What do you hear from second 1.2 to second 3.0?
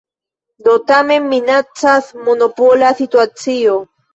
minacas monopola